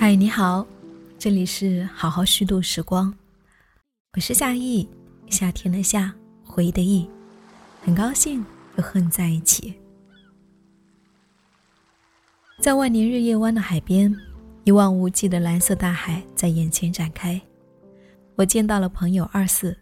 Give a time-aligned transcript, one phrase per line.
[0.00, 0.66] 嗨，你好，
[1.18, 3.14] 这里是好好虚度时光，
[4.14, 4.88] 我是夏意，
[5.28, 7.06] 夏天的夏，回忆的忆，
[7.82, 8.42] 很高兴
[8.78, 9.74] 又和你在一起。
[12.62, 14.16] 在万年日夜湾的海边，
[14.64, 17.38] 一望无际的蓝色大海在眼前展开。
[18.36, 19.76] 我见到了朋友二四，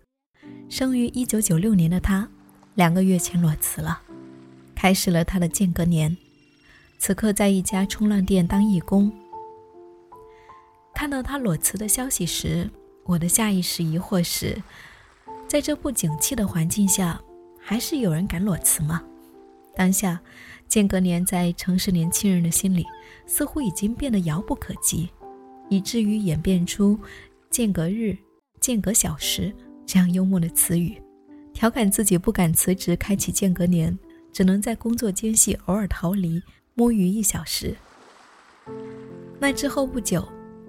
[0.68, 2.28] 生于一九九六年的他，
[2.74, 4.02] 两个月前裸辞了，
[4.74, 6.16] 开始了他的间隔年。
[6.98, 9.12] 此刻在一家冲浪店当义工。
[10.98, 12.68] 看到他裸辞的消息时，
[13.04, 14.60] 我的下意识疑惑是：
[15.46, 17.22] 在这不景气的环境下，
[17.60, 19.00] 还是有人敢裸辞吗？
[19.76, 20.20] 当下，
[20.66, 22.84] 间隔年在城市年轻人的心里，
[23.26, 25.08] 似乎已经变得遥不可及，
[25.68, 26.98] 以至于演变出
[27.48, 28.18] “间隔日
[28.58, 29.54] ”“间隔小时”
[29.86, 31.00] 这样幽默的词语，
[31.52, 33.96] 调侃自己不敢辞职开启间隔年，
[34.32, 36.42] 只能在工作间隙偶尔逃离
[36.74, 37.76] 摸鱼一小时。
[39.38, 40.28] 那之后不久。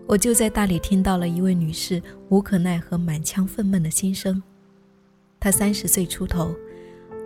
[0.10, 4.42] 我就在大理听到了一位女士无可奈何、满腔愤懑的心声。
[5.40, 6.52] 她三十岁出头，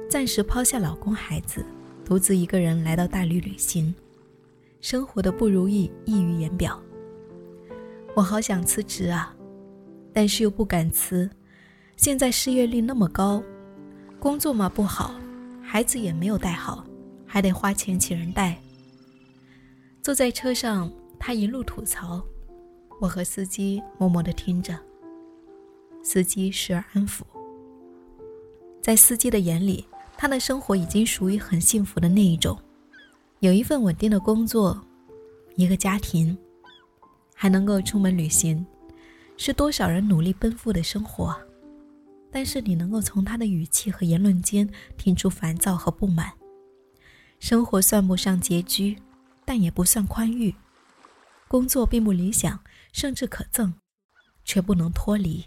[0.09, 1.66] 暂时抛下老公孩子，
[2.03, 3.95] 独自一个人来到大理旅行，
[4.81, 6.78] 生活的不如意溢于言表。
[8.16, 9.34] 我好想辞职啊，
[10.12, 11.30] 但是又不敢辞。
[11.95, 13.42] 现在失业率那么高，
[14.20, 15.16] 工作嘛不好，
[15.62, 16.84] 孩子也没有带好，
[17.25, 18.62] 还得花钱请人带。
[20.02, 22.22] 坐在车上，她一路吐槽。
[23.04, 24.80] 我和司机默默地听着，
[26.02, 27.23] 司机时而安抚。
[28.82, 29.86] 在司机的眼里，
[30.18, 32.58] 他的生活已经属于很幸福的那一种，
[33.42, 34.81] 有一份稳定的工作，
[35.58, 36.38] 一个家庭，
[37.36, 38.66] 还能够出门旅行，
[39.36, 41.36] 是多少人努力奔赴的生活。
[42.31, 46.31] 但是你能够从他的语气和言论间听出烦躁和不满。
[47.38, 48.98] 生活算不上拮据，
[49.44, 50.56] 但也不算宽裕。
[51.50, 52.58] 工作并不理想，
[52.94, 53.74] 甚至可憎，
[54.46, 55.44] 却不能脱离。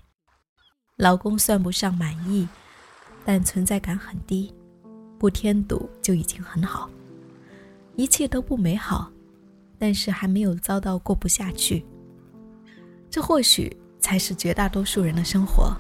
[0.97, 2.47] 老公算不上满意，
[3.25, 4.55] 但存在感很低，
[5.19, 6.91] 不添堵就已经很好。
[7.95, 9.11] 一切都不美好，
[9.79, 11.87] 但是还没有遭到过不下去。
[13.09, 15.75] 这或许才是绝大多数人的生活。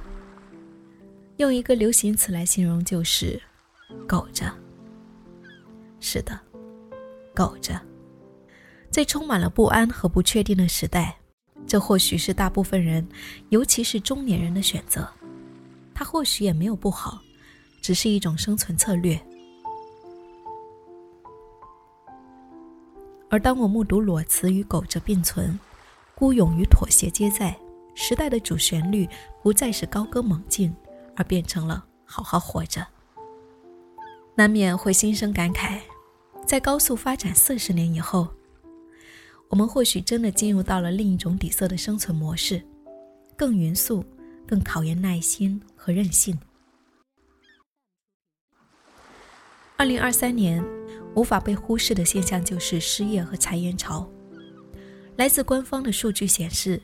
[1.36, 3.38] 用一个流行词来形容，就是
[4.08, 4.50] “苟着”。
[6.00, 6.38] 是的，
[7.34, 7.78] 苟着。
[8.90, 11.18] 在充满了不安和不确定的时代，
[11.66, 13.06] 这或许是大部分人，
[13.48, 15.06] 尤其是中年人的选择。
[15.92, 17.20] 它或许也没有不好，
[17.82, 19.20] 只是一种生存策略。
[23.28, 25.58] 而当我目睹裸辞与苟着并存，
[26.14, 27.58] 孤勇与妥协皆在，
[27.94, 29.08] 时代的主旋律
[29.42, 30.72] 不再是高歌猛进，
[31.16, 32.86] 而变成了好好活着，
[34.36, 35.80] 难免会心生感慨。
[36.46, 38.28] 在高速发展四十年以后。
[39.48, 42.60] 我们或许真的进入到了另一种底色的生存模式，
[43.36, 44.04] 更匀速，
[44.46, 46.38] 更考验耐心和韧性。
[49.76, 50.64] 二零二三年，
[51.14, 54.08] 无法被忽视的现象就是失业和裁员潮。
[55.16, 56.80] 来自官方的数据显示，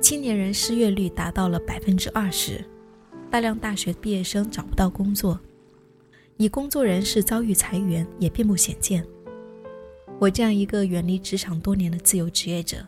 [0.00, 2.64] 青年人失业率达到了百分之二十，
[3.30, 5.38] 大量大学毕业生找不到工作，
[6.38, 9.06] 以工作人士遭遇裁员也并不鲜见。
[10.18, 12.86] 我这样一个远离职场多年的自由职业者，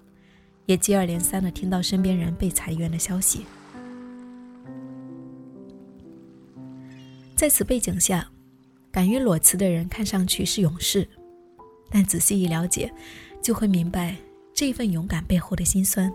[0.64, 3.44] 也接二连三的听到身边人被裁员的消息。
[7.34, 8.26] 在此背景下，
[8.90, 11.06] 敢于裸辞的人看上去是勇士，
[11.90, 12.90] 但仔细一了解，
[13.42, 14.16] 就会明白
[14.54, 16.10] 这份勇敢背后的辛酸。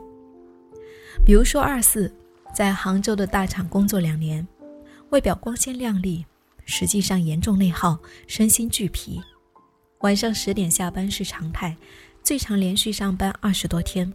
[1.23, 2.11] 比如说，二四
[2.55, 4.47] 在杭州的大厂工作两年，
[5.11, 6.25] 外表光鲜亮丽，
[6.65, 9.21] 实际上严重内耗，身心俱疲。
[10.01, 11.77] 晚上十点下班是常态，
[12.23, 14.11] 最长连续上班二十多天，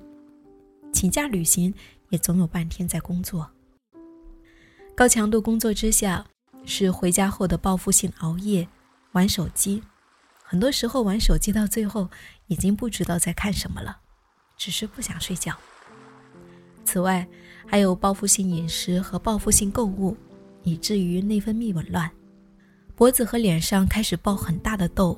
[0.93, 1.73] 请假旅行
[2.09, 3.49] 也总有半天在工作。
[4.97, 6.27] 高强度工作之下，
[6.65, 8.67] 是回家后的报复性熬夜、
[9.12, 9.81] 玩手机，
[10.43, 12.09] 很多时候玩手机到最后
[12.49, 13.99] 已经不知道在看什么了，
[14.56, 15.55] 只是不想睡觉。
[16.85, 17.25] 此外，
[17.65, 20.17] 还有报复性饮食和报复性购物，
[20.65, 22.11] 以至于内分泌紊乱，
[22.97, 25.17] 脖子和脸上开始爆很大的痘。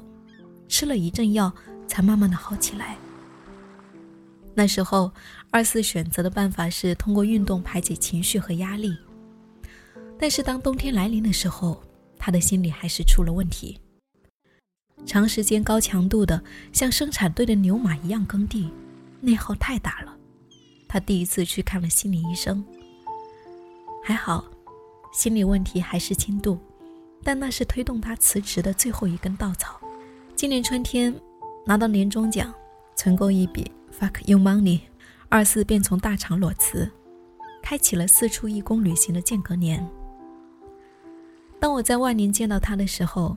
[0.69, 1.53] 吃了一阵药，
[1.87, 2.97] 才慢慢的好起来。
[4.55, 5.11] 那时候，
[5.51, 8.97] 二四选择的办法是通过运动排解情绪和压力。
[10.19, 11.83] 但是当冬天来临的时候，
[12.19, 13.81] 他的心里还是出了问题。
[15.07, 16.43] 长时间高强度的
[16.73, 18.69] 像生产队的牛马一样耕地，
[19.21, 20.17] 内耗太大了。
[20.89, 22.65] 他第一次去看了心理医生，
[24.03, 24.45] 还好，
[25.13, 26.59] 心理问题还是轻度，
[27.23, 29.81] 但那是推动他辞职的最后一根稻草。
[30.39, 31.13] 今年春天
[31.67, 32.55] 拿到年终奖，
[32.95, 34.79] 存够一笔 fuck you money，
[35.29, 36.89] 二四便从大厂裸辞，
[37.61, 39.85] 开启了四处义工旅行的间隔年。
[41.59, 43.37] 当我在万宁见到他的时候，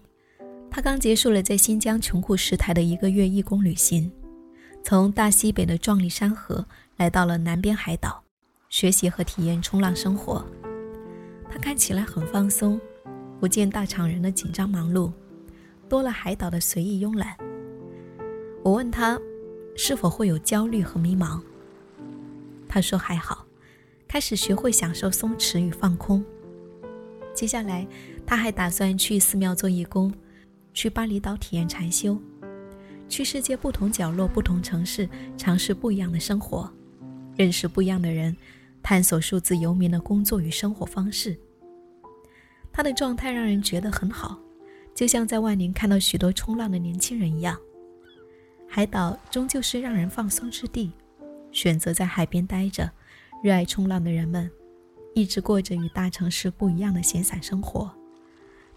[0.70, 4.12] 他刚结束了在新疆穷苦石台的一个月义工旅行，
[4.84, 6.64] 从大西北的壮丽山河
[6.98, 8.22] 来到了南边海岛，
[8.70, 10.46] 学习和体验冲浪生活。
[11.50, 12.80] 他看起来很放松，
[13.40, 15.12] 不见大厂人的紧张忙碌，
[15.92, 17.36] 多了海岛的随意慵懒。
[18.64, 19.20] 我问他，
[19.76, 21.42] 是否会有焦虑和迷茫？
[22.66, 23.46] 他说还好，
[24.08, 26.24] 开始学会享受松弛与放空。
[27.34, 27.86] 接下来，
[28.26, 30.10] 他还打算去寺庙做义工。
[30.74, 32.18] 去巴厘岛体验禅修，
[33.10, 36.72] 去世界不同角落、不同城市尝试不一样的生活，
[37.36, 38.34] 认识不一样的人，
[38.82, 41.38] 探索数字游民的工作与生活方式。
[42.72, 44.40] 他的状态让人觉得很好，
[44.94, 47.58] 就像在万宁看到许多冲浪的年轻人一样。
[48.68, 50.92] 海岛终究是让人放松之地，
[51.52, 52.90] 选择在海边待着，
[53.44, 54.50] 热爱冲浪的人们，
[55.14, 57.92] 一直过着与大城市不一样的闲散生活。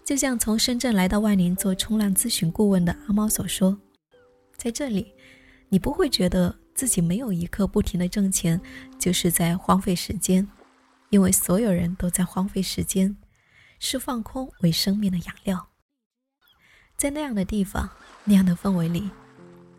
[0.03, 3.79] 就像从深圳来到万宁做冲浪咨询顾问的阿猫所说，
[4.57, 5.13] 在这里，
[5.69, 8.59] 你不会觉得自己没有一刻不停的挣钱，
[8.99, 10.47] 就是在荒废时间，
[11.09, 13.15] 因为所有人都在荒废时间，
[13.79, 15.69] 是放空为生命的养料。
[16.97, 17.89] 在那样的地方，
[18.23, 19.09] 那样的氛围里，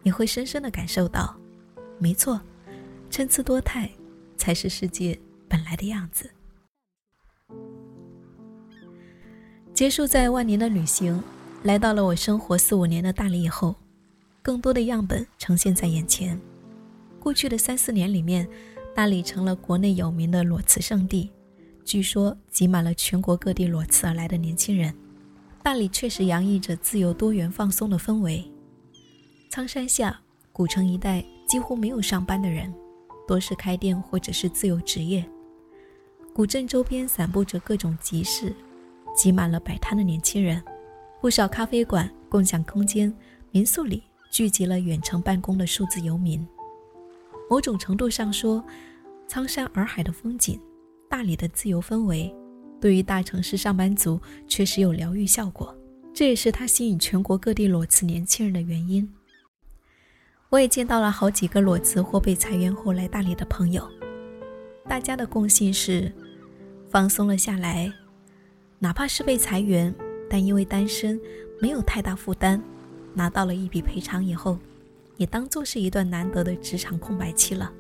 [0.02, 1.34] 你会深深的感受到，
[1.98, 2.40] 没错，
[3.10, 3.90] 参差多态
[4.36, 5.18] 才是世界
[5.48, 6.30] 本来的样子。
[9.72, 11.22] 结束在万年的旅行，
[11.62, 13.74] 来到了我生活四五年的大理以后，
[14.42, 16.38] 更多的样本呈现在眼前。
[17.19, 18.46] 过去的三四年里面，
[18.94, 21.30] 大理成了国内有名的裸辞圣地，
[21.84, 24.94] 据说挤满了全国各地裸辞而来的年轻人。
[25.66, 28.48] 大理确实洋溢着自由、多元、放松的氛围。
[29.50, 30.16] 苍山下、
[30.52, 32.72] 古城一带几乎没有上班的人，
[33.26, 35.28] 多是开店或者是自由职业。
[36.32, 38.54] 古镇周边散布着各种集市。
[39.16, 40.62] 挤满了摆摊的年轻人，
[41.20, 43.12] 不少咖啡馆、共享空间、
[43.50, 46.46] 民宿里聚集了远程办公的数字游民。
[47.50, 48.64] 某种程度上说，
[49.26, 50.60] 苍山洱海的风景，
[51.08, 52.32] 大理的自由氛围，
[52.81, 55.76] 对于大城市上班族确实有疗愈效果。
[56.14, 59.06] 这也是他吸引全国各地裸辞年轻人的原因。
[60.49, 63.87] 我也见到了好几个裸辞或被裁员后来大理的朋友，
[64.88, 66.11] 大家的共性是
[66.88, 67.93] 放松了下来。
[68.79, 69.94] 哪怕是被裁员，
[70.31, 71.20] 但因为单身，
[71.61, 72.62] 没有太大负担，
[73.12, 74.58] 拿到了一笔赔偿以后，
[75.17, 77.70] 也当做是一段难得的职场空白期了。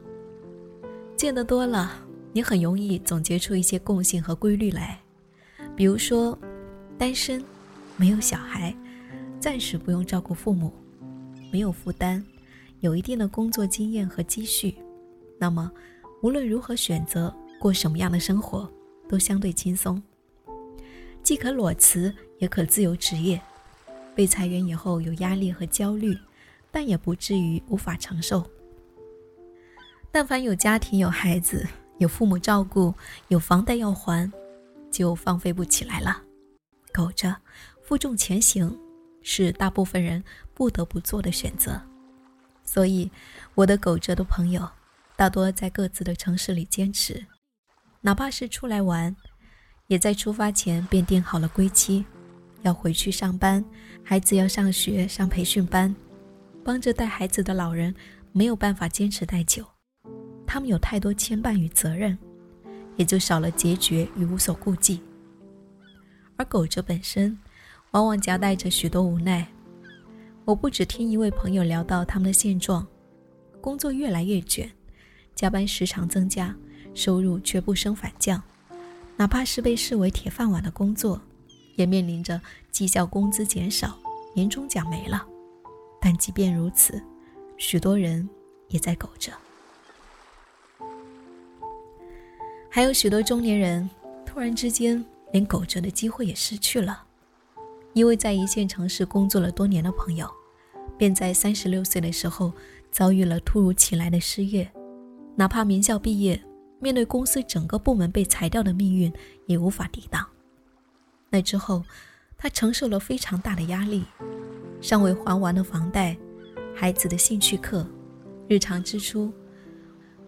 [1.16, 2.05] 见得多了，
[2.36, 5.00] 你很容易总结出一些共性和规律来。
[5.74, 6.38] 比如说，
[6.98, 7.42] 单身，
[7.96, 8.76] 没有小孩，
[9.40, 10.70] 暂时不用照顾父母，
[11.50, 12.22] 没有负担，
[12.80, 14.74] 有一定的工作经验和积蓄，
[15.38, 15.72] 那么
[16.22, 18.70] 无论如何选择过什么样的生活，
[19.08, 20.02] 都相对轻松。
[21.22, 23.40] 既可裸辞，也可自由职业。
[24.14, 26.14] 被裁员以后有压力和焦虑，
[26.70, 28.44] 但也不至于无法承受。
[30.12, 31.66] 但凡有家庭、有孩子、
[31.98, 32.94] 有父母照顾、
[33.28, 34.30] 有房贷要还，
[34.90, 36.22] 就放飞不起来了。
[36.92, 37.34] 苟着，
[37.82, 38.78] 负重前行，
[39.22, 40.22] 是大部分人
[40.54, 41.80] 不得不做的选择。
[42.64, 43.10] 所以，
[43.54, 44.68] 我的苟着的朋友，
[45.16, 47.26] 大多在各自的城市里坚持，
[48.00, 49.14] 哪怕是出来玩。
[49.88, 52.04] 也在出发前便定好了归期，
[52.62, 53.64] 要回去上班，
[54.02, 55.94] 孩子要上学上培训班，
[56.64, 57.94] 帮着带孩子的老人
[58.32, 59.64] 没有办法坚持太久，
[60.46, 62.16] 他们有太多牵绊与责任，
[62.96, 65.00] 也就少了决绝与无所顾忌。
[66.36, 67.38] 而苟着本身，
[67.90, 69.46] 往往夹带着许多无奈。
[70.44, 72.86] 我不止听一位朋友聊到他们的现状，
[73.60, 74.70] 工作越来越卷，
[75.34, 76.54] 加班时长增加，
[76.94, 78.40] 收入却不升反降。
[79.16, 81.20] 哪怕是被视为铁饭碗的工作，
[81.74, 83.98] 也面临着绩效工资减少、
[84.34, 85.26] 年终奖没了。
[86.00, 87.02] 但即便如此，
[87.56, 88.28] 许多人
[88.68, 89.32] 也在苟着。
[92.76, 93.88] 还有许多中年人，
[94.26, 95.02] 突然之间
[95.32, 97.04] 连苟着的机会也失去了。
[97.94, 100.30] 一位在一线城市工作了多年的朋友，
[100.98, 102.52] 便在三十六岁的时候
[102.92, 104.70] 遭遇了突如其来的失业，
[105.36, 106.38] 哪怕名校毕业。
[106.78, 109.10] 面对公司整个部门被裁掉的命运，
[109.46, 110.26] 也无法抵挡。
[111.30, 111.82] 那之后，
[112.36, 114.04] 他承受了非常大的压力，
[114.82, 116.14] 尚未还完的房贷、
[116.74, 117.86] 孩子的兴趣课、
[118.46, 119.32] 日常支出，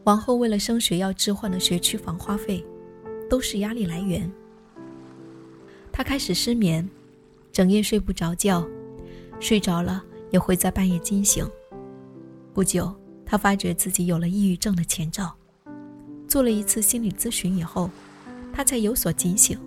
[0.08, 2.64] 往后为了升学要置换的学区房花费，
[3.28, 4.32] 都是压力来源。
[5.92, 6.88] 他开始失眠，
[7.52, 8.66] 整夜睡不着觉，
[9.38, 11.46] 睡着了也会在半夜惊醒。
[12.54, 12.90] 不久，
[13.26, 15.30] 他发觉自己有了抑郁症的前兆。
[16.26, 17.90] 做了一次心理咨询以后，
[18.50, 19.58] 他才有所警醒，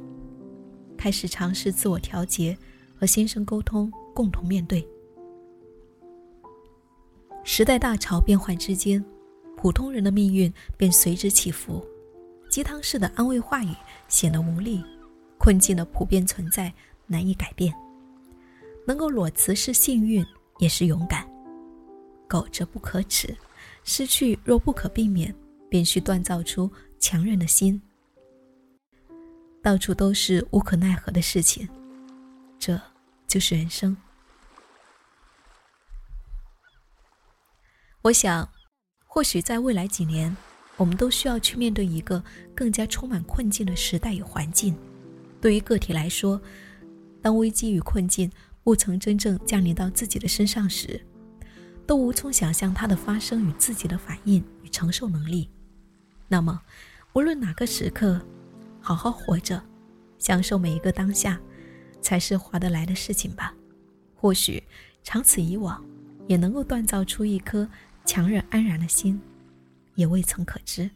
[0.98, 2.58] 开始尝试自我调节，
[3.00, 4.84] 和先生沟通，共同面对。
[7.44, 9.06] 时代大潮变幻之间，
[9.62, 11.86] 普通人的命运便随之起伏。
[12.50, 13.74] 鸡汤式的安慰话语
[14.08, 14.84] 显得无力，
[15.38, 16.74] 困境的普遍存在
[17.06, 17.72] 难以改变。
[18.88, 20.25] 能够裸辞是幸运，
[20.58, 21.30] 也是勇敢。
[22.27, 23.38] 苟着不可耻，
[23.84, 25.34] 失去若不可避免。
[25.70, 27.82] 便需锻造出强韧的心。
[29.63, 31.65] 到处都是无可奈何的事情，
[32.60, 32.77] 这
[33.25, 33.96] 就是人生。
[38.01, 38.50] 我想，
[39.13, 40.34] 或许在未来几年，
[40.77, 42.24] 我们都需要去面对一个
[42.56, 44.74] 更加充满困境的时代与环境。
[45.41, 46.41] 对于个体来说，
[47.22, 48.32] 当危机与困境
[48.63, 51.06] 不曾真正降临到自己的身上时，
[51.86, 55.50] 都无从想象它的发生与自己的反应与承受能力。
[56.30, 56.62] 那么，
[57.12, 58.22] 无论哪个时刻，
[58.80, 59.62] 好好活着，
[60.20, 61.38] 享受每一个当下，
[62.01, 63.53] 才是划得来的事情吧。
[64.15, 64.63] 或许
[65.03, 65.84] 长此以往，
[66.27, 67.68] 也能够锻造出一颗
[68.05, 69.22] 强忍安然的心，
[69.96, 70.89] 也未曾可知。